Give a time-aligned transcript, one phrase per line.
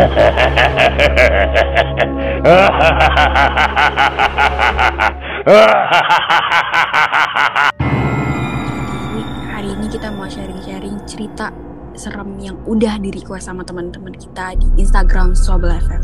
[0.00, 0.08] Jadi
[9.44, 11.52] hari ini kita mau sharing-sharing cerita
[11.92, 16.00] serem yang udah di request sama teman-teman kita di Instagram Sobel FM.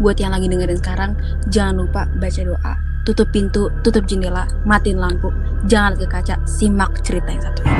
[0.00, 1.12] Buat yang lagi dengerin sekarang,
[1.52, 5.28] jangan lupa baca doa, tutup pintu, tutup jendela, matiin lampu,
[5.68, 7.76] jangan ke kaca, simak cerita yang satu ini.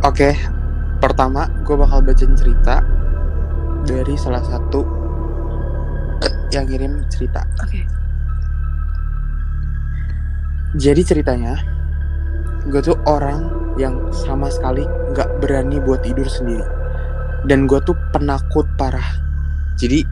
[0.00, 0.32] Oke,
[1.00, 2.84] pertama gue bakal bacain cerita
[3.88, 4.84] dari salah satu
[6.52, 7.46] yang ngirim cerita.
[7.62, 7.86] Oke.
[10.78, 11.58] Jadi ceritanya,
[12.68, 16.62] gue tuh orang yang sama sekali nggak berani buat tidur sendiri.
[17.48, 19.18] Dan gue tuh penakut parah.
[19.80, 20.04] Jadi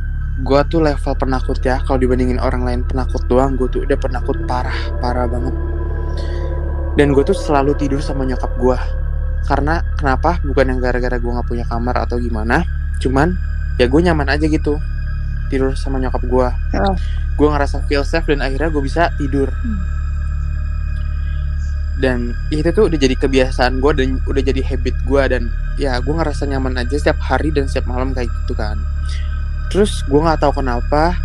[0.42, 1.78] gue tuh level penakut ya.
[1.84, 5.55] Kalau dibandingin orang lain penakut doang, gue tuh udah penakut parah, parah banget.
[6.98, 8.78] Dan gue tuh selalu tidur sama nyokap gue.
[9.47, 10.41] Karena kenapa?
[10.42, 12.64] Bukan yang gara-gara gue nggak punya kamar atau gimana.
[12.98, 13.36] Cuman
[13.77, 14.80] ya gue nyaman aja gitu
[15.48, 16.48] tidur sama nyokap gue.
[16.77, 16.95] Oh.
[17.39, 19.80] Gue ngerasa feel safe dan akhirnya gue bisa tidur Hmm.
[21.98, 26.14] dan itu tuh udah jadi kebiasaan gue dan udah jadi habit gue dan ya gue
[26.14, 28.78] ngerasa nyaman aja setiap hari dan setiap malam kayak gitu kan
[29.67, 31.19] terus gue nggak tahu kenapa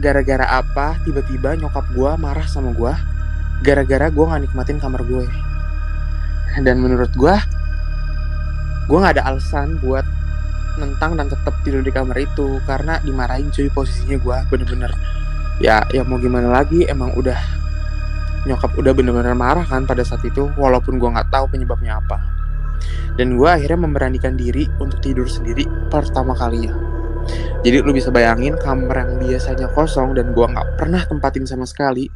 [0.00, 2.92] gara-gara apa tiba-tiba nyokap gue marah sama gue
[3.60, 5.28] gara-gara gue nggak nikmatin kamar gue
[6.62, 7.36] dan menurut gue
[8.88, 10.04] gue nggak ada alasan buat
[10.78, 12.62] nentang dan tetap tidur di kamar itu.
[12.64, 14.92] Karena dimarahin cuy posisinya gue bener-bener.
[15.58, 17.36] Ya ya mau gimana lagi emang udah
[18.46, 22.22] nyokap udah bener-bener marah kan pada saat itu walaupun gue nggak tahu penyebabnya apa.
[23.18, 26.98] Dan gue akhirnya memberanikan diri untuk tidur sendiri pertama kalinya
[27.66, 32.06] jadi lu bisa bayangin kamar yang biasanya kosong dan gue nggak pernah tempatin sama sekali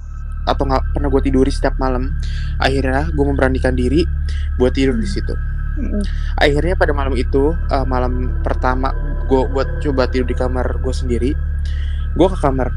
[0.43, 2.15] atau nggak pernah gue tiduri setiap malam.
[2.59, 4.07] Akhirnya gue memberanikan diri
[4.59, 5.35] buat tidur di situ.
[6.37, 8.93] Akhirnya pada malam itu eh, malam pertama
[9.25, 11.31] gue buat coba tidur di kamar gue sendiri
[12.13, 12.69] gue ke kamar.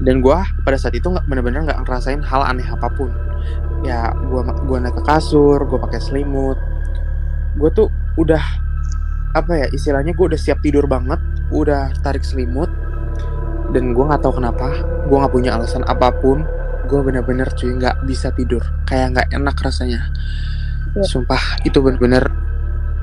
[0.00, 3.12] Dan gue pada saat itu nggak bener-bener nggak ngerasain hal aneh apa pun.
[3.80, 6.56] Ya gue gua naik ke kasur gue pakai selimut.
[7.56, 8.40] Gue tuh udah
[9.30, 11.22] apa ya istilahnya gue udah siap tidur banget
[11.54, 12.69] udah tarik selimut
[13.70, 14.66] dan gue nggak tahu kenapa
[15.06, 16.42] gue nggak punya alasan apa pun
[16.86, 20.02] gue bener-bener cuy nggak bisa tidur kayak nggak enak rasanya
[20.90, 21.06] Ya.
[21.06, 22.26] sumpah itu bener-bener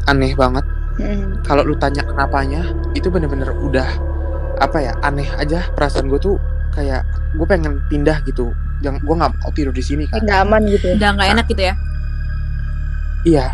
[0.06, 0.68] aneh banget
[0.98, 1.46] Mm.
[1.46, 3.86] kalau lu tanya kenapanya itu bener-bener udah
[4.58, 6.36] apa ya aneh aja perasaan gue tuh
[6.74, 8.50] kayak gue pengen pindah gitu
[8.82, 10.94] yang gue nggak mau tidur di sini kan Nggak aman gitu ya.
[10.98, 11.74] Udah nggak enak gitu ya?
[13.24, 13.48] iya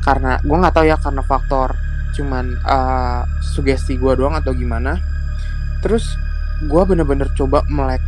[0.00, 1.68] karena gue nggak tahu ya karena faktor
[2.10, 4.98] cuman eh, sugesti gue doang atau gimana
[5.80, 6.18] terus
[6.60, 8.02] gue bener-bener coba melek.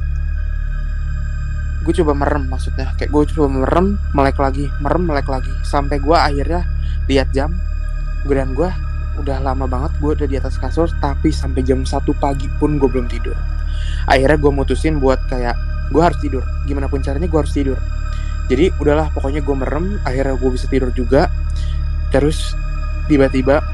[1.83, 2.93] Gue coba merem maksudnya.
[3.01, 5.53] Kayak gue coba merem melek lagi merem melek lagi.
[5.65, 6.69] Sampai gue akhirnya
[7.09, 7.57] lihat jam
[8.29, 8.71] dan gue
[9.13, 12.89] udah lama banget gue udah di atas kasur tapi sampai jam 1 pagi pun gue
[12.89, 13.35] belum tidur.
[14.07, 15.57] Akhirnya gue mutusin buat kayak
[15.91, 16.45] gue harus tidur.
[16.69, 17.79] Gimana pun caranya gue harus tidur.
[18.47, 21.33] Jadi udahlah pokoknya gue merem akhirnya gue bisa tidur juga.
[22.13, 22.53] Terus
[23.09, 23.65] tiba-tiba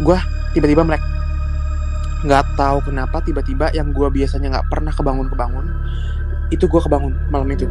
[0.00, 0.18] gue
[0.54, 1.13] tiba-tiba melek
[2.24, 5.66] nggak tahu kenapa tiba-tiba yang gue biasanya nggak pernah kebangun kebangun
[6.48, 7.68] itu gue kebangun malam itu.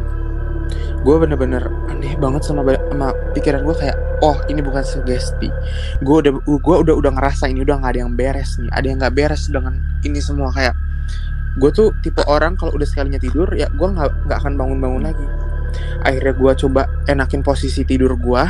[1.04, 5.50] Gue bener-bener aneh banget sama sama pikiran gue kayak oh ini bukan sugesti.
[6.00, 8.98] Gue udah gue udah udah ngerasa ini udah nggak ada yang beres nih ada yang
[9.02, 9.74] nggak beres dengan
[10.06, 10.74] ini semua kayak
[11.54, 15.26] gue tuh tipe orang kalau udah sekalinya tidur ya gue nggak nggak akan bangun-bangun lagi.
[16.06, 18.42] Akhirnya gue coba enakin posisi tidur gue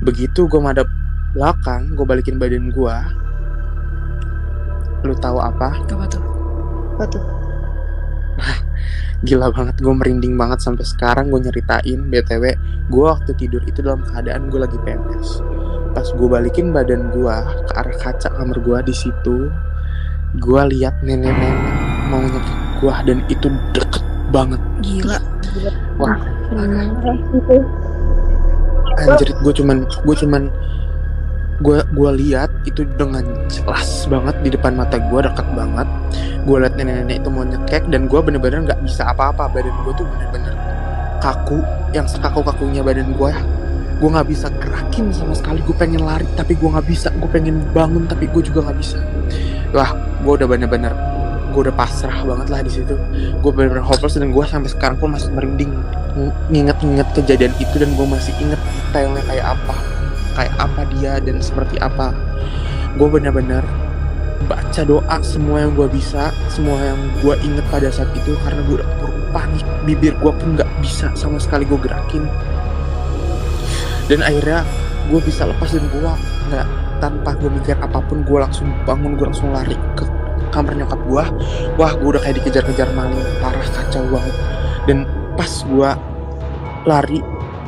[0.00, 0.88] begitu gue madep
[1.36, 2.96] belakang gue balikin badan gue
[5.04, 5.76] lu tahu apa?
[5.88, 6.22] Apa tuh?
[6.96, 7.24] Apa tuh?
[9.26, 9.76] gila banget.
[9.80, 12.56] Gue merinding banget sampai sekarang gue nyeritain btw
[12.90, 15.44] gue waktu tidur itu dalam keadaan gue lagi PMS.
[15.92, 17.36] Pas gue balikin badan gue
[17.68, 19.52] ke arah kaca kamar gue di situ
[20.38, 21.74] gue lihat nenek-nenek
[22.06, 24.60] mau nyekik gue dan itu deket banget.
[24.80, 25.18] Gila.
[25.98, 26.16] wah.
[29.00, 30.42] Anjrit gue cuman gue cuman
[31.60, 33.20] gue gue lihat itu dengan
[33.52, 35.88] jelas banget di depan mata gue deket banget.
[36.48, 39.44] Gue liat nenek-nenek itu mau nyekek dan gue bener-bener nggak bisa apa-apa.
[39.52, 40.56] Badan gue tuh bener-bener
[41.20, 41.60] kaku
[41.92, 43.32] yang sekaku kakunya badan gue
[44.00, 45.60] gue nggak bisa gerakin sama sekali.
[45.60, 47.12] Gue pengen lari tapi gue nggak bisa.
[47.20, 48.96] Gue pengen bangun tapi gue juga nggak bisa.
[49.76, 49.92] Wah
[50.24, 50.96] gue udah bener-bener
[51.52, 52.96] gue udah pasrah banget lah di situ.
[53.44, 55.76] Gue bener-bener hopeless dan gue sampai sekarang pun masih merinding.
[56.16, 59.99] Ng- nginget-nginget kejadian itu dan gue masih inget detailnya kayak apa
[60.36, 62.14] kayak apa dia dan seperti apa.
[62.98, 63.62] Gue bener-bener
[64.48, 68.82] baca doa semua yang gue bisa semua yang gue inget pada saat itu karena gue
[68.82, 68.90] udah
[69.30, 69.66] panik.
[69.86, 72.26] Bibir gue pun nggak bisa sama sekali gue gerakin.
[74.10, 74.66] Dan akhirnya
[75.06, 76.12] gue bisa lepas dan gue
[76.50, 76.66] nggak
[77.00, 80.04] tanpa gue mikir apa pun gue langsung bangun gue langsung lari ke
[80.50, 81.24] kamar nyokap gue
[81.78, 84.34] wah gue udah kayak dikejar-kejar maling parah kacau banget.
[84.88, 85.06] Dan
[85.38, 85.90] pas gue
[86.88, 87.20] lari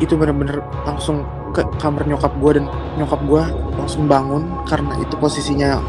[0.02, 2.64] itu bener-bener langsung ke kamar nyokap gue dan
[2.96, 3.42] nyokap gue
[3.76, 5.80] langsung bangun karena itu posisinya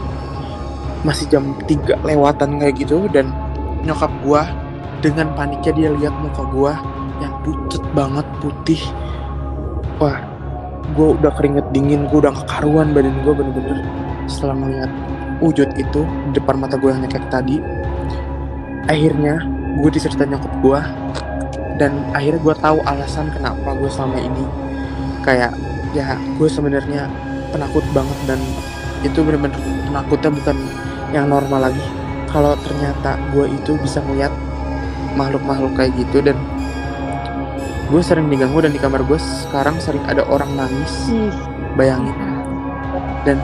[1.08, 3.32] masih jam 3 lewatan kayak gitu dan
[3.84, 4.42] nyokap gue
[5.04, 6.72] dengan paniknya dia lihat muka gue
[7.20, 8.82] yang pucet banget putih.
[10.00, 10.20] Wah
[10.96, 13.84] gue udah keringet dingin gue udah kekaruan badan gue bener-bener.
[14.28, 14.92] Setelah melihat
[15.44, 17.60] wujud itu di depan mata gue yang kayak tadi
[18.88, 19.44] akhirnya
[19.80, 20.80] gue diceritain nyokap gue
[21.82, 24.46] dan akhirnya gue tahu alasan kenapa gue selama ini
[25.24, 25.56] kayak
[25.96, 27.08] ya gue sebenarnya
[27.50, 28.40] penakut banget dan
[29.04, 29.56] itu bener-bener
[29.88, 30.58] penakutnya bukan
[31.16, 31.84] yang normal lagi.
[32.30, 34.34] Kalau ternyata gue itu bisa ngeliat
[35.14, 36.38] makhluk-makhluk kayak gitu dan
[37.88, 41.14] gue sering diganggu dan di kamar gue sekarang sering ada orang nangis.
[41.14, 41.34] Ih,
[41.78, 42.16] bayangin.
[43.24, 43.38] Dan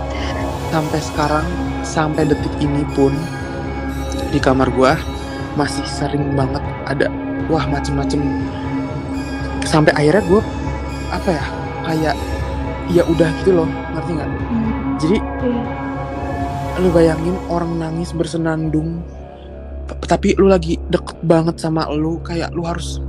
[0.74, 1.46] sampai sekarang
[1.86, 3.14] sampai detik ini pun
[4.30, 4.94] di kamar gua
[5.58, 7.10] masih sering banget ada
[7.50, 8.22] wah macem-macem.
[9.66, 10.42] Sampai akhirnya gue
[11.10, 11.46] apa ya
[11.90, 12.16] kayak
[12.94, 14.30] ya udah gitu loh ngerti nggak
[15.02, 15.62] jadi iya.
[16.78, 19.02] lu bayangin orang nangis bersenandung
[20.06, 23.02] tapi lu lagi deket banget sama lu kayak lu harus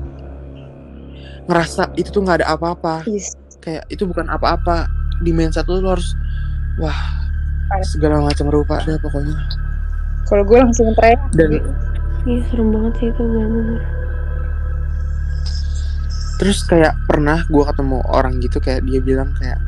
[1.45, 3.37] ngerasa itu tuh nggak ada apa-apa Is.
[3.61, 4.89] kayak itu bukan apa-apa
[5.21, 6.17] di mindset lu, lu harus
[6.81, 6.97] wah
[7.85, 9.37] segala macam rupa deh pokoknya
[10.31, 11.19] Kalau gue langsung teriak.
[11.35, 11.59] dan
[12.29, 14.00] Iya serem banget sih itu bener-bener.
[16.41, 19.61] Terus kayak pernah gue ketemu orang gitu kayak dia bilang kayak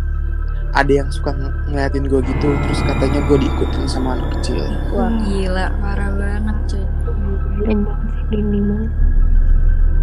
[0.73, 5.13] ada yang suka ng- ngeliatin gue gitu terus katanya gue diikutin sama anak kecil Wah.
[5.21, 6.85] Gila, parah banget cuy.
[8.33, 8.91] Banget.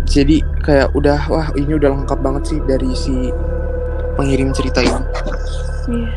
[0.05, 3.33] jadi kayak udah wah ini udah lengkap banget sih dari si
[4.13, 5.01] pengirim cerita ini
[5.89, 6.09] Iya.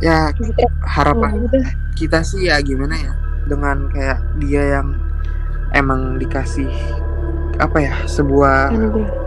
[0.00, 0.28] Ya
[0.84, 1.48] harapan
[1.96, 3.12] kita sih ya gimana ya
[3.44, 4.96] dengan kayak dia yang
[5.72, 6.68] emang dikasih
[7.56, 9.23] apa ya sebuah Anugerah.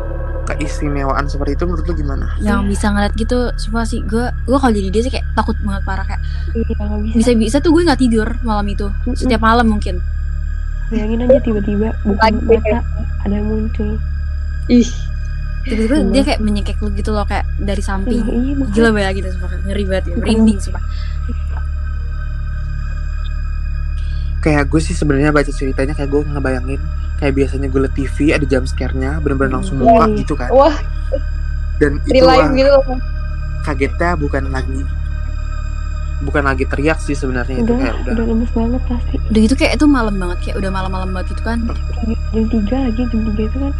[0.47, 2.25] Keistimewaan seperti itu menurut lu gimana?
[2.39, 5.83] Yang bisa ngeliat gitu, semua sih gue gue kalau jadi dia sih kayak takut banget
[5.83, 6.21] parah kayak
[6.53, 7.15] Iya nggak bisa.
[7.17, 9.99] bisa bisa tuh gue nggak tidur malam itu setiap malam mungkin.
[10.87, 12.39] Bayangin aja tiba-tiba buka Lagi.
[12.39, 12.79] mata
[13.21, 13.99] ada yang muncul.
[14.67, 14.87] Ih,
[15.63, 16.07] Tiba-tiba Iya.
[16.09, 18.23] dia kayak menyekek lu gitu loh kayak dari Iya, samping.
[18.23, 18.71] iya makanya.
[18.73, 20.83] Gila banget gitu sumpah ngeri banget ya, merinding sumpah.
[24.39, 26.81] Kayak gue sih sebenarnya baca ceritanya kayak gue ngebayangin
[27.17, 30.17] kayak biasanya gue liat TV ada jam scare-nya bener-bener langsung Iya, muka iya.
[30.17, 30.49] gitu kan.
[30.51, 30.75] wah,
[31.77, 32.21] Dan itu
[32.53, 32.73] gitu.
[33.61, 34.81] kagetnya bukan lagi
[36.17, 39.15] bukan lagi teriak sih sebenarnya itu Udah, kayak udah udah lemes banget pasti.
[39.29, 41.59] Udah gitu kayak itu malam banget kayak udah malam-malam banget gitu kan.
[42.33, 43.73] Jam tiga lagi jam tiga itu kan.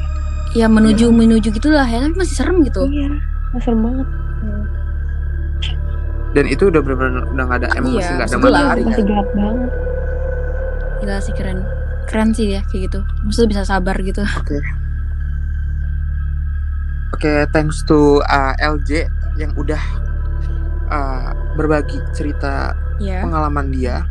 [0.53, 2.85] Ya menuju menuju gitulah ya tapi masih serem gitu.
[2.89, 3.09] Iya.
[3.53, 4.07] Nah, serem banget.
[6.27, 9.71] dan itu udah bener-bener udah gak ada emosi Iya, nggak ada matahari Masih gelap banget.
[10.99, 11.57] Gila sih keren.
[12.07, 12.99] Keren sih ya kayak gitu.
[13.21, 14.23] Maksudnya bisa sabar gitu.
[14.23, 14.57] Oke.
[17.09, 19.79] Oke, thanks to uh, LJ yang udah
[20.87, 23.21] uh, berbagi cerita Ya.
[23.21, 24.01] pengalaman dia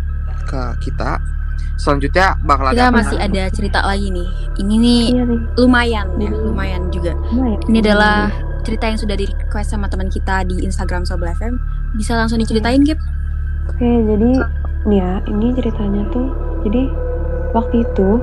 [0.45, 1.19] ke kita.
[1.75, 4.29] Selanjutnya bakal Kita ada masih ada cerita lagi nih.
[4.57, 5.41] Ini nih Iya nih.
[5.57, 6.41] lumayan ya, Hmm.
[6.47, 7.13] lumayan juga.
[7.29, 7.59] Lumayan.
[7.67, 8.31] Ini adalah
[8.63, 11.59] cerita yang sudah di request sama teman kita di Instagram Sobel FM.
[11.95, 12.97] Bisa langsung diceritain, Gap?
[13.69, 14.31] Oke, jadi
[14.87, 16.31] nih ya, ini ceritanya tuh,
[16.63, 16.87] jadi
[17.55, 18.23] waktu itu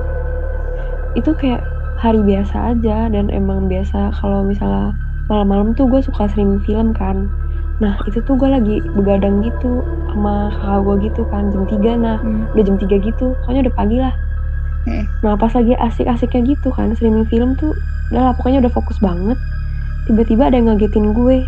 [1.14, 1.62] itu kayak
[2.02, 4.92] hari biasa aja dan emang biasa kalau misalnya
[5.30, 7.30] malam-malam tuh gue suka streaming film kan.
[7.80, 12.16] Nah itu tuh gue lagi begadang gitu sama kakak gue gitu kan jam 3 nah
[12.20, 12.46] Hmm.
[12.54, 14.14] udah jam 3 gitu, pokoknya udah pagi lah.
[14.84, 15.04] Hmm.
[15.24, 17.72] Nah pas lagi asik-asiknya gitu kan streaming film tuh,
[18.12, 19.38] udah lah pokoknya udah fokus banget.
[20.04, 21.46] Tiba-tiba ada yang ngagetin gue.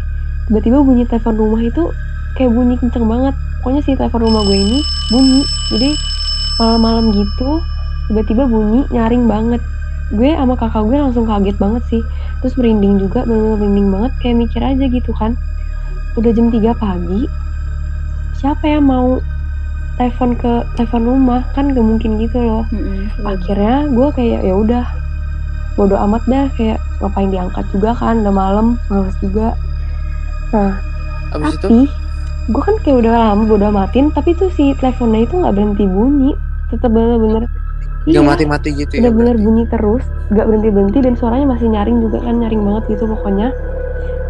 [0.49, 1.93] Tiba-tiba bunyi telepon rumah itu
[2.39, 3.35] kayak bunyi kenceng banget.
[3.61, 4.79] Pokoknya si telepon rumah gue ini
[5.13, 5.43] bunyi.
[5.75, 5.91] Jadi
[6.57, 7.61] malam-malam gitu
[8.07, 9.63] tiba-tiba bunyi nyaring banget.
[10.15, 12.03] Gue sama kakak gue langsung kaget banget sih.
[12.41, 15.35] Terus merinding juga, bener-bener merinding banget kayak mikir aja gitu kan.
[16.15, 17.27] Udah jam 3 pagi.
[18.39, 19.19] Siapa yang mau
[19.97, 23.09] telepon ke telepon rumah kan gak mungkin gitu loh Mm-mm.
[23.25, 24.85] akhirnya gue kayak ya udah
[25.77, 29.57] bodo amat dah kayak ngapain diangkat juga kan udah malam males juga
[30.53, 30.81] nah
[31.33, 31.89] Abis tapi
[32.47, 36.33] gue kan kayak udah lama bodo amatin tapi tuh si teleponnya itu nggak berhenti bunyi
[36.73, 37.47] tetep bener-bener
[38.07, 39.11] nggak mati-mati gitu ya.
[39.11, 43.05] bener-bener bunyi terus nggak berhenti berhenti dan suaranya masih nyaring juga kan nyaring banget gitu
[43.11, 43.51] pokoknya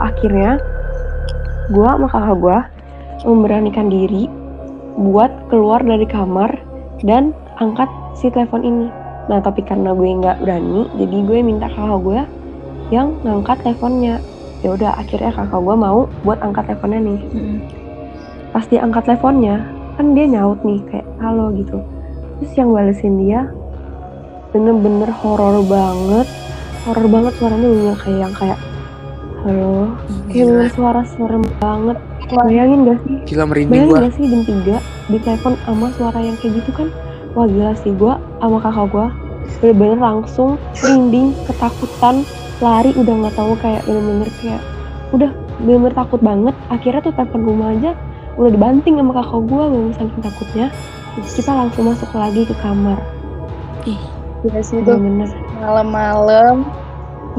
[0.01, 0.51] akhirnya
[1.73, 2.59] gue sama kakak gue
[3.27, 4.31] memberanikan diri
[4.97, 6.57] buat keluar dari kamar
[7.05, 8.89] dan angkat si telepon ini.
[9.29, 12.21] Nah tapi karena gue nggak berani, jadi gue minta kakak gue
[12.95, 14.23] yang ngangkat teleponnya.
[14.65, 17.21] Ya udah akhirnya kakak gue mau buat angkat teleponnya nih.
[17.35, 17.59] Mm-mm.
[18.55, 19.69] Pas dia angkat teleponnya,
[20.01, 21.83] kan dia nyaut nih kayak halo gitu.
[22.37, 23.49] Terus yang balesin dia
[24.53, 26.29] bener-bener horor banget,
[26.85, 28.59] horor banget suaranya bener kayak yang kayak
[29.45, 29.97] halo,
[30.29, 31.97] kayak bener suara serem banget.
[32.27, 33.17] Bayangin gak sih?
[33.33, 34.05] Gila merinding Bayangin gue.
[34.05, 36.89] gak sih jam 3 di telepon sama suara yang kayak gitu kan?
[37.33, 39.07] Wah gila sih gue sama kakak gue
[39.63, 42.27] Bener-bener langsung merinding, ketakutan,
[42.59, 44.63] lari udah nggak tahu kayak bener-bener kayak
[45.15, 45.31] Udah
[45.63, 46.55] bener-bener takut banget.
[46.67, 47.95] Akhirnya tuh telepon rumah aja
[48.37, 50.67] udah dibanting sama kakak gue Gue saking takutnya
[51.17, 53.01] Kita langsung masuk lagi ke kamar.
[54.45, 54.93] Gila sih itu
[55.57, 56.69] malam-malam.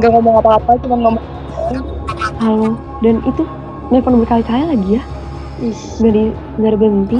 [0.01, 1.25] Nggak ngomong apa-apa cuma ngomong.
[2.41, 2.73] Halo.
[3.05, 3.45] Dan itu
[3.93, 5.03] nelfon berkali-kali lagi ya?
[5.61, 5.77] Ih.
[6.01, 6.23] Gak, di,
[6.57, 7.17] nggak ada berhenti.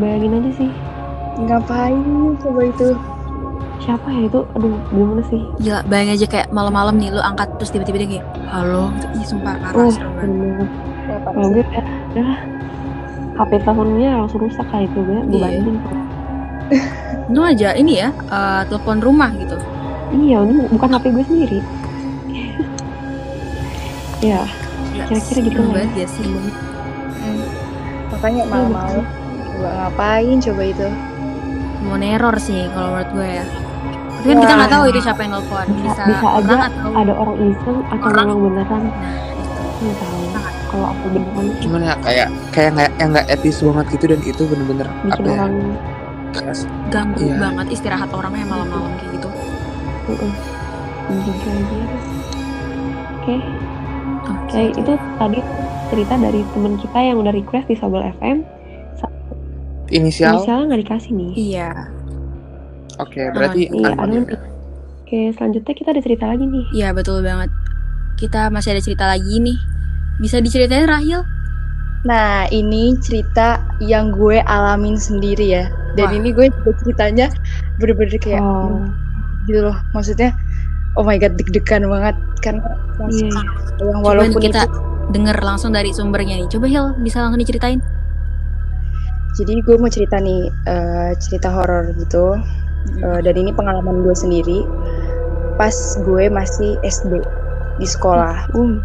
[0.00, 0.70] Bayangin aja sih.
[1.38, 2.00] Ngapain
[2.40, 2.88] coba itu?
[3.78, 4.40] Siapa ya itu?
[4.56, 5.40] Aduh gimana sih?
[5.60, 8.88] Gila, bayangin aja kayak malam-malam nih lu angkat terus tiba-tiba dia kayak halo.
[9.12, 10.32] Ih, sumpah parah Oh, serem
[11.36, 11.66] banget.
[11.72, 11.82] ya
[12.16, 12.30] udah
[13.38, 15.44] HP teleponnya langsung rusak kayak itu gue gue Iya.
[15.62, 15.78] banding
[17.28, 19.56] Untung aja ini ya, eh, telepon rumah gitu.
[20.10, 21.58] iya ini bukan HP gue sendiri
[24.24, 24.42] ya
[24.88, 25.72] Gila, Kira-kira gitu lah ya.
[25.76, 26.24] banget gak sih?
[26.24, 27.44] Hmm.
[28.08, 29.04] makanya malam-malam
[29.48, 30.88] coba ngapain coba itu
[31.78, 33.44] Mau neror sih kalau menurut gue ya.
[34.18, 35.66] Tapi kan kita nggak tahu itu siapa yang nelfon.
[35.70, 39.62] Bisa- Bisa, bisa orang aja atau ada orang iseng atau memang beneran Nah, itu.
[39.78, 40.18] nggak tahu
[40.78, 44.42] kalau aku beneran Cuman ya kayak kayak nggak yang nggak etis banget gitu dan itu
[44.44, 45.34] bener-bener bikin apa ya?
[45.36, 45.54] orang
[46.30, 46.58] keras.
[46.88, 47.34] ganggu Iya.
[47.36, 49.28] banget istirahat orangnya malam-malam kayak gitu.
[50.08, 50.34] uh
[51.08, 51.84] juga dia
[53.10, 53.34] oke
[54.28, 54.50] Oke.
[54.50, 55.38] kayak itu tadi
[55.88, 58.44] cerita dari teman kita yang udah request di Sobel FM
[59.88, 60.36] Inisial.
[60.36, 61.68] inisialnya nggak dikasih nih Iya.
[62.98, 64.26] Oke, berarti Iya, anonim.
[64.26, 64.38] anonim.
[65.00, 67.48] oke selanjutnya kita ada cerita lagi nih Iya betul banget.
[68.16, 69.56] Kita masih ada cerita lagi nih.
[70.18, 71.22] Bisa diceritain Rahil?
[72.06, 75.64] Nah, ini cerita yang gue alamin sendiri ya.
[75.98, 76.16] Dan Wah.
[76.18, 76.46] ini gue
[76.84, 77.26] ceritanya
[77.82, 78.86] bener-bener kayak oh
[79.48, 79.76] gitu loh.
[79.96, 80.36] Maksudnya,
[80.94, 82.14] oh my god, deg-degan banget.
[82.44, 82.62] Karena
[83.10, 83.42] iya iya.
[83.82, 84.78] yang Coba walaupun kita itu,
[85.14, 86.48] denger langsung dari sumbernya nih.
[86.52, 87.80] Coba Hil, bisa langsung diceritain?
[89.38, 92.34] jadi gue mau cerita nih, eh, cerita horor gitu.
[92.98, 94.66] Eh, dan ini pengalaman gue sendiri.
[95.54, 97.22] Pas gue masih SD
[97.78, 98.50] di sekolah.
[98.54, 98.82] Uh,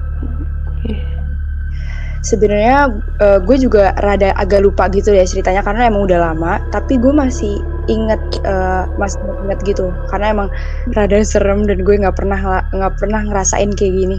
[2.24, 2.78] Sebenarnya
[3.24, 6.54] eh, gue juga rada agak lupa gitu ya ceritanya karena emang udah lama.
[6.72, 7.54] Tapi gue masih
[7.92, 10.50] inget, eh, masih inget gitu karena emang
[10.96, 12.40] rada serem dan gue nggak pernah
[12.72, 14.18] nggak pernah ngerasain kayak gini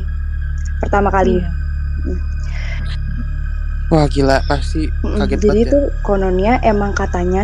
[0.82, 1.36] pertama kali.
[1.36, 2.20] Iya.
[3.92, 5.24] Wah gila pasti Mm-mm.
[5.24, 7.42] kaget Jadi banget itu kononnya emang katanya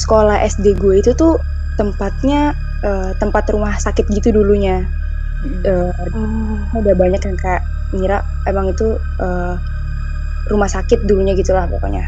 [0.00, 1.32] sekolah SD gue itu tuh
[1.78, 2.54] tempatnya
[2.86, 4.86] eh, tempat rumah sakit gitu dulunya.
[5.68, 7.62] Eh, oh udah banyak yang kayak
[7.94, 8.18] ngira
[8.50, 8.86] emang itu
[9.24, 9.54] eh,
[10.50, 12.04] rumah sakit dulunya gitulah pokoknya.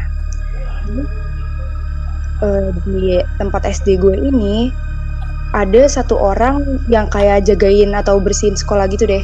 [2.43, 4.69] Eh, di tempat SD gue ini
[5.55, 9.23] ada satu orang yang kayak jagain atau bersihin sekolah gitu deh.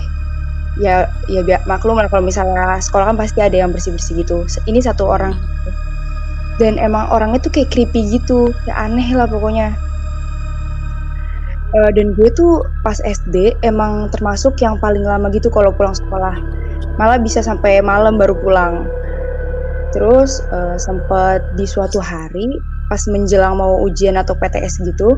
[0.80, 4.48] Ya, ya maklum lah kalau misalnya sekolah kan pasti ada yang bersih bersih gitu.
[4.64, 5.36] Ini satu orang
[6.56, 9.76] dan emang orangnya tuh kayak creepy gitu, ya aneh lah pokoknya.
[11.72, 16.36] Eh, dan gue tuh pas SD emang termasuk yang paling lama gitu kalau pulang sekolah
[17.02, 18.86] malah bisa sampai malam baru pulang.
[19.90, 25.18] Terus eh, sempet di suatu hari pas menjelang mau ujian atau PTS gitu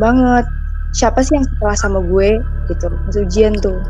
[0.00, 0.46] banget
[0.94, 2.40] siapa sih yang sekolah sama gue?
[2.72, 3.84] Gitu pas ujian tuh.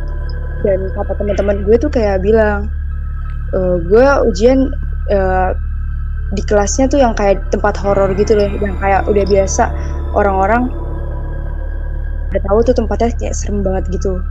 [0.66, 2.66] Dan kata teman-teman gue tuh kayak bilang
[3.54, 4.74] "Eh, gue ujian
[5.06, 5.50] eh,
[6.30, 9.64] di kelasnya tuh yang kayak tempat horor gitu loh yang kayak udah biasa
[10.14, 10.70] orang-orang
[12.30, 14.22] udah tahu tuh tempatnya kayak serem banget gitu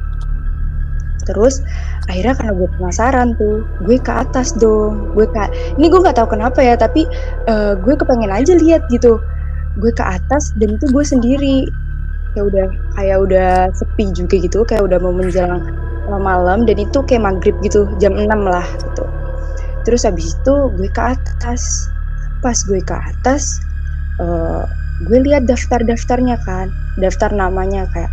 [1.30, 1.62] terus
[2.10, 5.38] akhirnya karena gue penasaran tuh gue ke atas dong gue ke
[5.78, 7.06] ini gue nggak tahu kenapa ya tapi
[7.46, 9.22] eh, gue kepengen aja lihat gitu.
[9.78, 11.58] Gue ke atas dan itu gue sendiri.
[12.34, 12.68] Ya udah
[12.98, 15.62] kayak udah sepi juga gitu kayak udah mau menjelang
[16.10, 19.06] malam dan itu kayak maghrib gitu jam 6 lah gitu.
[19.86, 21.94] Terus habis itu gue ke atas.
[22.42, 23.62] Pas gue ke atas
[24.18, 24.64] eh,
[25.00, 28.12] gue lihat daftar-daftarnya kan daftar namanya kayak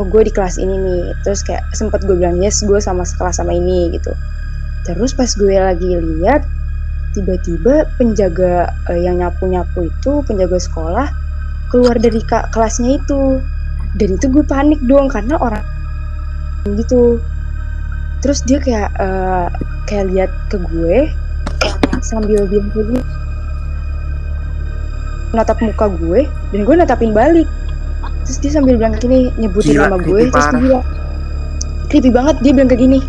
[0.00, 1.04] oh gue di kelas ini nih.
[1.20, 4.16] Terus kayak sempet gue bilang yes gue sama sekelas sama ini gitu.
[4.88, 6.48] Terus pas gue lagi lihat
[7.12, 11.08] tiba-tiba penjaga eh, yang nyapu-nyapu itu penjaga sekolah
[11.68, 13.44] keluar dari ka- kelasnya itu.
[14.00, 15.64] Dan itu gue panik dong karena orang
[16.64, 17.20] gitu.
[18.24, 19.46] Terus dia kayak eh,
[19.84, 21.12] kayak lihat ke gue
[22.00, 22.96] sambil gini
[25.30, 27.46] natap muka gue dan gue natapin balik
[28.30, 30.62] terus dia sambil bilang kayak gini nyebutin Gila, nama gue terus dia parah.
[30.62, 30.84] bilang
[31.90, 33.00] creepy banget dia bilang kayak gini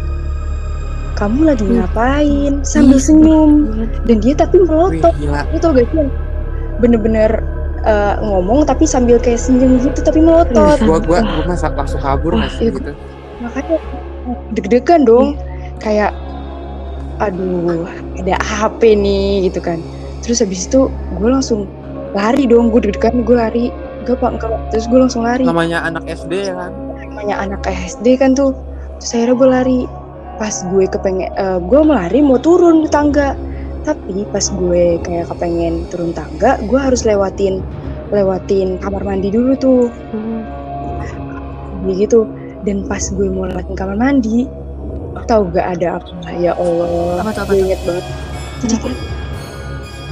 [1.21, 2.53] kamu lagi ngapain?
[2.65, 3.69] Sambil senyum.
[4.09, 5.13] dan dia tapi melotot.
[5.21, 6.09] Lu tau gak sih
[6.81, 7.45] bener-bener
[7.85, 10.81] eh, ngomong tapi sambil kayak senyum gitu tapi melotot?
[10.81, 12.73] Gua gua gua masa langsung kabur sih iya.
[12.73, 12.91] gitu.
[13.37, 13.77] makanya
[14.57, 15.37] deg-degan dong.
[15.77, 16.17] Kayak
[17.21, 17.85] aduh
[18.17, 19.45] ada apa nih?
[19.45, 19.77] gitu kan.
[20.25, 20.89] Terus habis itu
[21.21, 21.69] gue langsung
[22.17, 23.65] lari dong gue deg-degan gue lari
[24.01, 24.61] enggak pak enggak Pak.
[24.73, 25.43] terus gue langsung lari.
[25.45, 26.71] Namanya anak SD ya kan.
[27.11, 28.51] namanya anak SD kan tuh.
[28.99, 29.79] Terus akhirnya gue lari.
[30.41, 33.37] Pas gue kepengen eh, gue mau lari mau turun di tangga.
[33.81, 37.65] Tapi pas gue kayak kepengen turun tangga gue harus lewatin
[38.13, 39.85] lewatin kamar mandi dulu tuh.
[40.11, 40.41] Hmm.
[41.85, 42.25] begitu.
[42.61, 44.45] Dan pas gue mau lewatin kamar mandi
[45.25, 46.11] tahu gak ada apa?
[46.39, 48.05] Ya Allah Apa tuh, apa gue inget banget.
[48.61, 48.99] Jadi kayak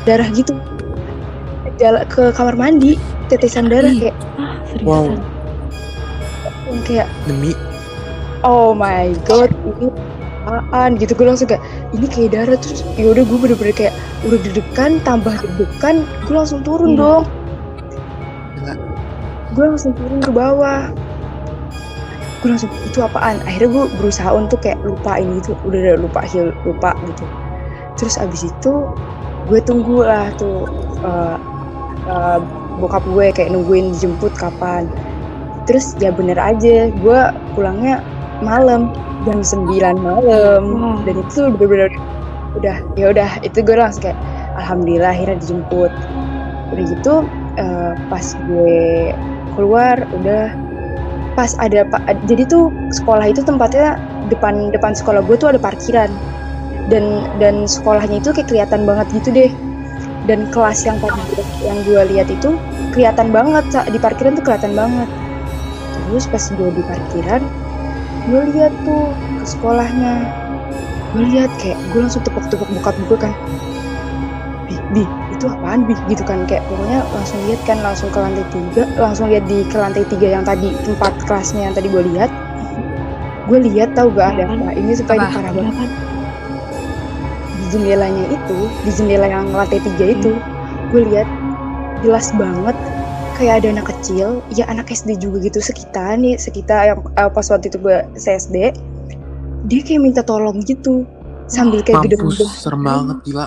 [0.08, 0.54] darah gitu.
[1.80, 4.00] Jalan ke kamar mandi tetesan darah Ih.
[4.04, 5.22] kayak Ah, seriusan.
[6.66, 7.52] yang kayak Demi
[8.42, 9.90] oh my god ini
[10.42, 13.94] apaan gitu gue langsung kayak ini kayak darah terus yaudah gue bener-bener kayak
[14.24, 17.00] udah deg-degan tambah deg-degan gue langsung turun Iya.
[17.00, 17.24] dong
[18.56, 18.74] Gila.
[19.50, 20.82] gue langsung turun ke bawah
[22.40, 26.56] gue langsung itu apaan akhirnya gue berusaha untuk kayak lupain gitu udah udah lupa heal
[26.64, 27.26] lupa gitu
[27.94, 28.74] terus abis itu
[29.46, 30.64] gue tunggu lah tuh
[31.02, 31.38] eh,
[32.08, 32.40] eh,
[32.80, 34.88] bokap gue kayak nungguin dijemput kapan.
[35.68, 37.20] Terus ya bener aja gue
[37.54, 38.02] pulangnya
[38.42, 38.96] malam
[39.28, 40.64] jam 9 malam.
[40.80, 40.98] Wah.
[41.04, 41.92] dan itu bener-bener
[42.58, 44.18] udah ya udah itu gue langsung kayak
[44.58, 45.92] alhamdulillah akhirnya dijemput.
[46.74, 47.14] Udah gitu
[47.60, 49.14] eh, pas gue
[49.54, 50.56] keluar udah
[51.38, 51.86] pas ada
[52.26, 54.00] jadi tuh sekolah itu tempatnya
[54.32, 56.10] depan depan sekolah gue tuh ada parkiran.
[56.90, 59.52] Dan dan sekolahnya itu kayak kelihatan banget gitu deh
[60.30, 62.54] dan kelas yang tadi yang gue lihat itu
[62.94, 65.10] kelihatan banget di parkiran tuh kelihatan banget.
[65.98, 67.42] Terus pas gue di parkiran
[68.30, 69.10] gue lihat tuh
[69.42, 70.30] ke sekolahnya.
[71.18, 73.34] Gue lihat kayak gue langsung tepuk-tepuk bokap gue kan.
[74.70, 75.98] Bi bi itu apaan bi?
[76.06, 79.78] Gitu kan kayak pokoknya langsung lihat kan langsung ke lantai tiga langsung lihat di ke
[79.82, 82.30] lantai tiga yang tadi tempat kelasnya yang tadi gue lihat.
[83.50, 85.90] Gue lihat tahu gak ada apa ini supaya parah banget
[87.70, 90.34] jendelanya itu di jendela yang lantai tiga itu
[90.90, 91.28] gue lihat
[92.02, 92.76] jelas banget
[93.40, 97.48] kayak ada anak kecil ya anak SD juga gitu sekitar nih sekitar yang eh, pas
[97.48, 98.76] waktu itu gue SD
[99.72, 101.08] dia kayak minta tolong gitu
[101.48, 103.46] sambil kayak mampus gede-gede serem banget gila.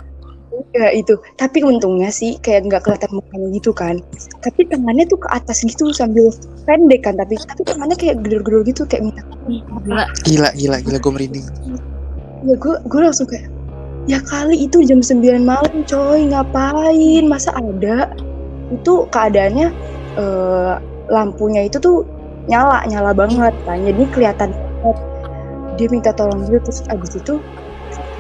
[0.73, 4.01] ya itu tapi untungnya sih kayak nggak kelihatan mukanya gitu kan
[4.41, 6.33] tapi tangannya tuh ke atas gitu sambil
[6.65, 10.07] pendek kan tapi tapi tangannya kayak gedor-gedor gitu kayak minta Gila.
[10.25, 11.47] Gila gila gila gue merinding.
[12.49, 13.52] ya gue gue langsung kayak
[14.11, 16.27] ya kali itu jam 9 malam coy.
[16.31, 17.25] Ngapain?
[17.27, 18.11] Masa ada?
[18.73, 19.69] Itu keadaannya
[20.19, 20.75] eh,
[21.13, 22.07] lampunya itu tuh
[22.51, 23.55] nyala nyala banget.
[23.67, 24.97] Kan jadi kelihatan banget.
[25.81, 27.41] Dia minta tolong gitu terus abis itu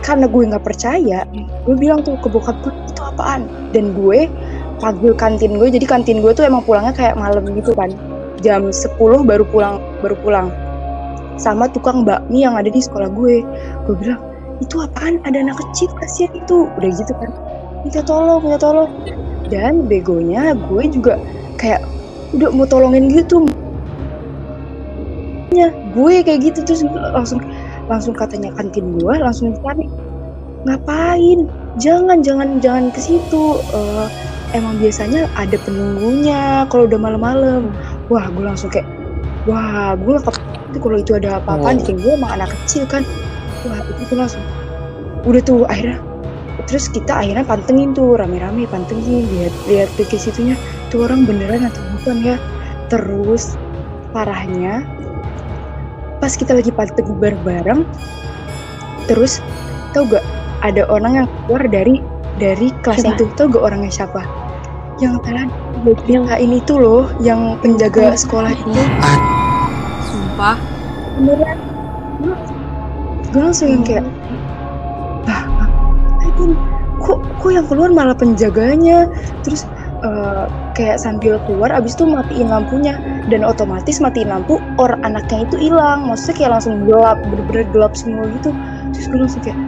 [0.02, 1.22] karena gue nggak percaya
[1.62, 3.46] gue bilang tuh ke bokap gue itu apaan?
[3.70, 4.26] Dan gue
[4.78, 5.68] panggil kantin gue.
[5.70, 7.90] Jadi kantin gue tuh emang pulangnya kayak malam gitu kan.
[8.42, 10.48] Jam 10 baru pulang baru pulang.
[11.38, 13.42] Sama tukang bakmi yang ada di sekolah gue.
[13.86, 14.31] Gue bilang
[14.62, 15.18] itu apaan?
[15.26, 16.70] Ada anak kecil kasihan itu.
[16.78, 17.30] Udah gitu kan
[17.82, 18.90] minta tolong minta tolong.
[19.50, 21.18] Dan begonya gue juga
[21.58, 21.82] kayak
[22.32, 23.50] udah mau tolongin gitu.
[25.52, 26.80] Ya gue kayak gitu terus
[27.12, 27.42] langsung
[27.90, 29.90] langsung katanya kantin gue langsung dicari
[30.64, 31.50] ngapain?
[31.76, 33.58] Jangan jangan jangan ke situ.
[33.74, 34.06] Eh,
[34.56, 37.68] emang biasanya ada penunggunya kalau udah malam-malam.
[38.08, 38.88] Wah gue langsung kayak
[39.44, 40.36] wah gue nggak
[40.80, 41.74] kalau itu ada apa-apa Oh.
[41.76, 43.02] dikira gue emang anak kecil kan
[43.66, 44.44] wah itu tuh langsung
[45.22, 45.98] udah tuh akhirnya.
[46.68, 50.54] Terus kita akhirnya pantengin tuh rame-rame pantengin lihat lihat ke situnya
[50.92, 52.36] tuh orang beneran atau bukan ya.
[52.92, 53.56] Terus
[54.12, 54.84] parahnya
[56.22, 57.82] pas kita lagi pantengin bareng-bareng
[59.10, 59.42] terus
[59.90, 60.22] tau gak
[60.62, 61.98] ada orang yang keluar dari
[62.38, 63.26] dari kelasnya Siapa?
[63.26, 63.34] itu.
[63.34, 64.22] Tau gak orangnya siapa?
[65.02, 65.50] Yang kalian
[66.06, 68.82] yang ini tuh loh yang penjaga sekolah itu.
[70.06, 70.56] Sumpah.
[71.18, 71.58] beneran
[73.32, 74.04] gue langsung yang kayak
[75.24, 76.52] ah ngapain?
[77.02, 79.08] kok kok yang keluar malah penjaganya?
[79.42, 79.64] Terus
[80.04, 80.44] eh,
[80.76, 83.00] kayak sambil keluar abis itu matiin lampunya.
[83.32, 86.06] Dan otomatis matiin lampu orang anaknya itu hilang.
[86.06, 88.52] Maksudnya kayak langsung gelap bener-bener gelap semua gitu.
[88.92, 89.58] Terus gue langsung kayak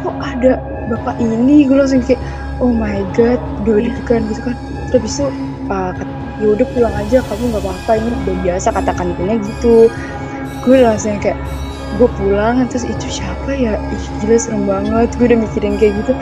[0.00, 0.52] kok ada
[0.88, 1.68] bapak ini?
[1.68, 2.20] Gue langsung kayak
[2.58, 4.56] oh my god udah deg-degan gitu kan.
[4.90, 5.26] Terus abis itu
[5.68, 5.92] uh,
[6.42, 9.92] ya udah pulang aja kamu nggak apa-apa ini udah biasa katakan gitu.
[10.64, 11.36] Gue langsung kayak
[11.94, 13.78] gue pulang terus itu siapa ya?
[13.78, 15.14] Ih gila serem banget.
[15.18, 16.12] Gue udah mikirin kayak gitu.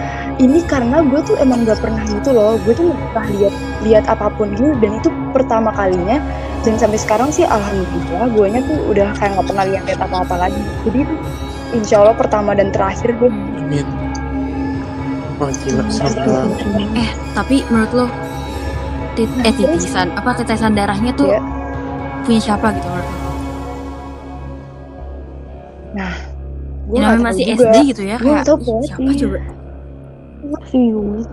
[0.41, 2.61] Ini karena gue tuh emang gak pernah gitu loh.
[2.63, 4.73] Gue tuh gak pernah lihat lihat apa pun gitu.
[4.81, 6.21] Dan itu pertama kalinya.
[6.63, 10.35] Dan sampai sekarang sih alhamdulillah gue nya tuh udah kayak nggak pernah lihat apa apa
[10.47, 10.63] lagi.
[10.87, 11.15] Jadi itu
[11.75, 13.87] insya Allah pertama dan terakhir gue Amin.
[15.43, 16.59] Wah gila, serem banget.
[17.03, 18.07] Eh, tapi menurut lo
[19.19, 21.41] tit eh titisan apa tetesan darahnya tuh Iya.
[22.25, 23.22] punya siapa gitu menurut lo?
[26.93, 29.15] Gue Ya, namanya masih juga SD gitu ya Gue kayak tahu, siapa Iya.
[29.19, 29.39] coba?
[30.43, 31.27] Banget.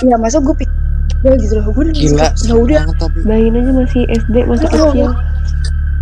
[0.00, 0.74] ya masa gue pikir
[1.18, 2.80] gue gitu loh gue udah Gila, ya udah.
[3.26, 4.94] Bayangin aja masih SD, masih Oh.
[4.94, 5.10] kecil.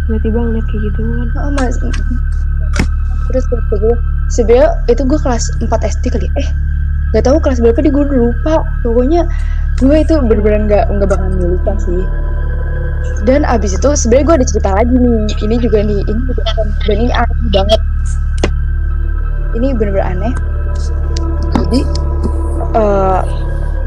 [0.06, 1.28] Tiba-tiba ngeliat kayak gitu kan.
[1.34, 1.74] Ah, mas
[3.26, 3.94] terus gue
[4.28, 6.46] sebenarnya itu gue kelas 4 SD kali eh
[7.10, 9.26] nggak tahu kelas berapa di gue lupa pokoknya
[9.76, 12.06] gue itu bener-bener nggak nggak bakal lupa sih
[13.26, 16.66] dan abis itu sebenarnya gue ada cerita lagi nih ini juga nih ini juga kan
[16.86, 17.80] dan ini aneh banget
[19.56, 20.34] ini bener-bener aneh.
[21.56, 21.80] Jadi?
[22.76, 23.22] Eh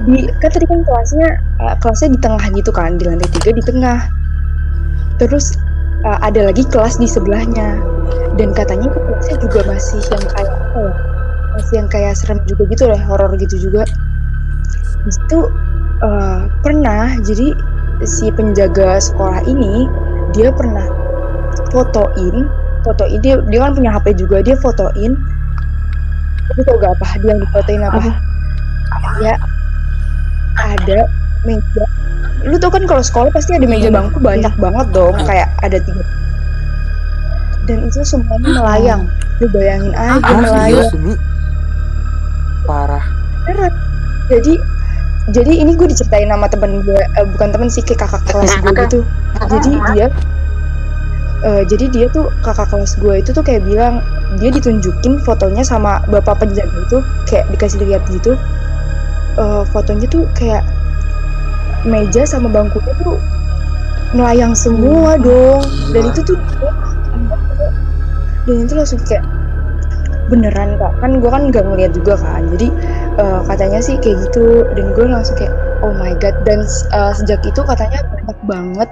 [0.10, 1.30] di kan tadi kan kelasnya
[1.62, 4.00] eh, kelasnya di tengah gitu kan di lantai tiga di tengah.
[5.22, 5.54] Terus
[6.04, 7.78] eh, ada lagi kelas di sebelahnya.
[8.36, 10.94] Dan katanya itu kelasnya juga masih yang kayak apa ya
[11.50, 13.84] masih yang kayak serem juga gitu loh horor gitu juga.
[15.06, 15.40] Di situ
[16.02, 17.54] eh, pernah jadi
[18.08, 19.92] si penjaga sekolah ini
[20.32, 20.88] dia pernah
[21.74, 22.48] fotoin
[22.88, 25.20] fotoin dia dia kan punya HP juga dia fotoin
[26.50, 28.00] tapi tau gak apa dia yang difotoin apa,
[28.90, 29.10] Apa?
[29.22, 29.36] ya
[30.60, 31.00] ada
[31.42, 31.86] meja.
[32.42, 33.96] Lu tau kan kalau sekolah pasti ada meja Iya.
[33.96, 36.04] bangku banyak banget dong kayak ada tiga.
[37.64, 39.02] Dan itu semuanya melayang.
[39.40, 40.90] Lu bayangin aja Ah, melayang.
[40.90, 41.20] serius
[42.66, 43.06] parah.
[43.40, 43.74] beneran.
[44.28, 44.54] Jadi
[45.30, 48.74] jadi ini gue diceritain sama temen gue eh, bukan temen sih kayak kakak kelas gue
[48.76, 49.00] gitu.
[49.48, 50.08] Jadi dia
[51.46, 54.04] eh, jadi dia tuh kakak kelas gue itu tuh kayak bilang
[54.38, 58.36] dia ditunjukin fotonya sama bapak penjaga itu kayak dikasih lihat gitu.
[59.40, 60.62] Eh, fotonya tuh kayak
[61.88, 63.16] meja sama bangkunya tuh
[64.12, 65.64] melayang semua dong.
[65.96, 66.38] Dan itu tuh
[68.48, 69.24] dan itu langsung kayak
[70.30, 70.94] beneran kak.
[71.02, 72.46] Kan gue kan nggak ngeliat juga kan.
[72.54, 72.68] Jadi
[73.18, 74.68] eh, katanya sih kayak gitu.
[74.76, 76.36] Dan gue langsung kayak oh my god.
[76.44, 78.90] Dan eh, sejak itu katanya banyak banget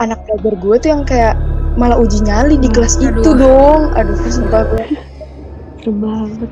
[0.00, 1.36] anak pelajar gue tuh yang kayak
[1.80, 3.08] malah uji nyali di kelas Aduh.
[3.16, 4.84] itu dong aduh sumpah gue
[5.88, 6.50] banget.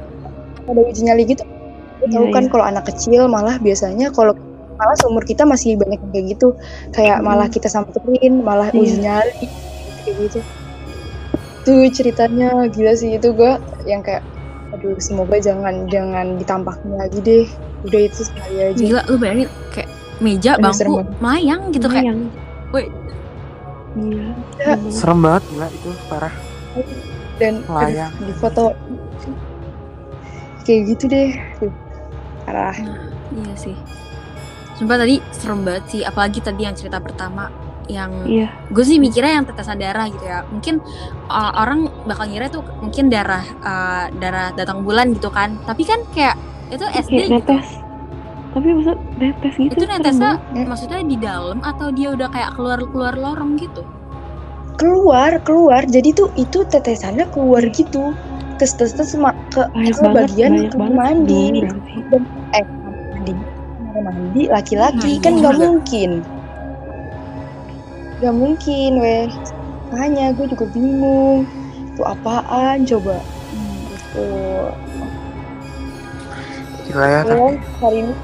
[0.64, 1.44] ada uji nyali gitu
[1.98, 2.50] gue tahu Iya, kan iya.
[2.50, 4.32] kalau anak kecil malah biasanya kalau
[4.74, 6.48] malah seumur kita masih banyak yang kayak gitu
[6.90, 7.26] kayak Hmm.
[7.28, 8.80] malah kita samperin malah Iya.
[8.80, 9.44] uji nyali
[10.00, 10.40] kayak gitu
[11.60, 13.52] tuh ceritanya gila sih itu gue
[13.84, 14.24] yang kayak
[14.70, 17.44] aduh semoga jangan jangan ditampakin lagi deh
[17.82, 22.20] udah itu sekali aja Gila lu bayangin kayak meja Aduh, bangku melayang gitu kayak Bayang.
[22.70, 22.84] woi.
[23.98, 24.28] Gila.
[24.56, 24.74] Ya.
[24.88, 25.42] serem banget.
[25.48, 26.34] Gila itu parah.
[27.38, 28.10] dan Melayang.
[28.12, 28.64] aduh, di foto
[30.60, 31.30] kayak gitu deh
[32.42, 32.74] parah
[33.28, 33.76] Iya sih.
[34.74, 37.46] Sumpah tadi serem banget sih, apalagi tadi yang cerita pertama
[37.86, 38.50] yang Iya.
[38.68, 40.42] gue sih mikirnya yang tetesan darah gitu ya.
[40.44, 40.80] Mungkin
[41.26, 45.60] uh, orang bakal ngira itu mungkin darah uh, darah datang bulan gitu kan.
[45.62, 46.34] Tapi kan kayak
[46.68, 47.34] itu SD Kayak gitu.
[47.38, 47.68] netes.
[48.58, 49.70] Tapi maksud netes gitu.
[49.78, 50.66] Itu netesnya banget.
[50.66, 53.86] maksudnya di dalam atau dia udah kayak keluar-keluar lorong gitu.
[54.74, 55.82] keluar keluar.
[55.86, 58.14] Jadi tuh itu tetesannya keluar gitu.
[58.58, 61.44] Tes tes tes ke, Banyak ke banget, bagian banyak banget mandi.
[61.62, 61.94] berarti.
[62.54, 63.32] eh mandi.
[63.78, 64.42] Kamar mandi?
[64.46, 66.10] Laki-laki Nah, kan nggak mungkin.
[68.18, 69.26] Nggak mungkin weh
[69.88, 71.46] makanya gue juga bingung.
[71.94, 72.82] Itu apaan?
[72.82, 73.18] Coba.
[73.86, 74.26] Gitu.
[76.86, 77.20] Gila ya.
[77.22, 78.14] tapi- Oh, hari ini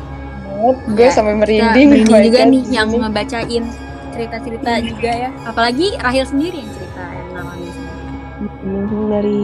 [0.55, 3.65] banget gue Ya, sampai merinding merinding my juga nih yang ngebacain
[4.11, 5.31] cerita-cerita juga ya.
[5.45, 8.03] Apalagi Rahel sendiri yang cerita yang ngalamin sendiri.
[8.65, 9.41] Langsung dari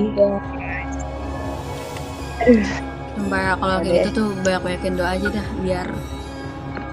[3.11, 5.87] Sumpah ya, kalau kayak gitu tuh banyak-banyakin doa aja dah biar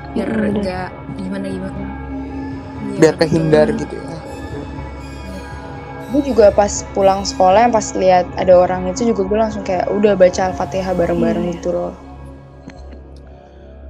[0.10, 1.77] biar Hmm, enggak gimana gimana.
[1.77, 4.03] Iya, Biar kehindar gitu ya.
[6.08, 9.91] gue juga pas pulang sekolah yang pas lihat ada orang itu juga gue langsung kayak
[9.91, 11.53] udah baca al-fatihah bareng-bareng Iya.
[11.53, 11.91] gitu loh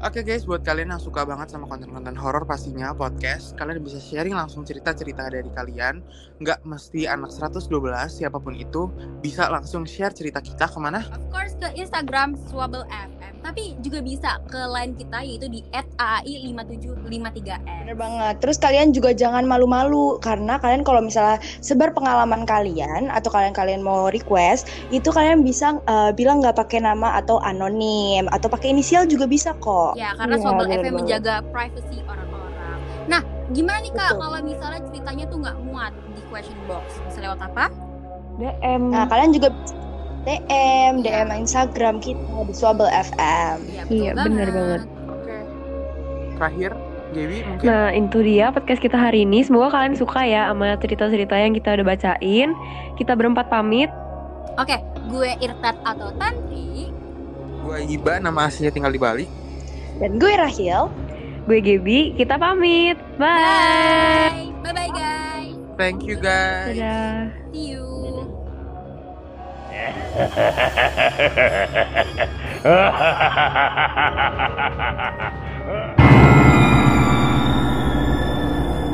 [0.08, 4.40] Oke guys, buat kalian yang suka banget sama konten-konten horor pastinya podcast, kalian bisa sharing
[4.40, 6.00] langsung cerita-cerita dari kalian.
[6.40, 7.68] Nggak mesti anak 112,
[8.08, 8.88] siapa pun itu
[9.20, 11.04] bisa langsung share cerita kita ke mana?
[11.12, 17.68] Of course ke Instagram Swabble FM, tapi juga bisa ke line kita yaitu di @aai5753n.
[17.68, 18.40] Bener banget.
[18.40, 24.08] Terus kalian juga jangan malu-malu karena kalian kalau misalnya sebar pengalaman kalian atau kalian-kalian mau
[24.08, 29.28] request, itu kalian bisa eh, bilang nggak pakai nama atau anonim atau pakai inisial juga
[29.28, 29.97] bisa kok.
[29.98, 30.94] Ya, karena Swabble bener FM banget.
[31.02, 32.78] menjaga privacy orang-orang.
[33.10, 34.22] Nah, gimana nih Kak Betul.
[34.22, 36.86] kalau misalnya ceritanya tuh nggak muat di question box?
[37.10, 37.66] Bisa lewat apa?
[38.38, 38.82] DM.
[38.94, 39.50] Nah, kalian juga
[40.22, 43.58] DM, DM Instagram kita di Swabel FM.
[43.90, 44.82] Iya, benar banget.
[45.10, 45.38] Oke.
[46.38, 46.72] Terakhir,
[47.16, 47.66] Dewi mungkin.
[47.66, 49.42] Nah, itu dia podcast kita hari ini.
[49.42, 52.54] Semoga kalian suka ya sama cerita-cerita yang kita udah bacain.
[53.00, 53.90] Kita berempat pamit.
[54.62, 54.78] Oke,
[55.10, 56.94] gue Irtat atau Tantri.
[57.66, 59.26] Gue Iba, nama aslinya tinggal di Bali.
[59.98, 60.90] Dan gue Rahil.
[61.48, 63.00] Gue Gebi, kita pamit.
[63.18, 63.26] Bye.
[63.26, 64.52] Bye.
[64.62, 65.56] Bye bye guys.
[65.80, 66.76] Thank you guys.
[66.76, 67.32] Dadah.
[67.54, 67.86] See you.
[72.64, 72.68] Ha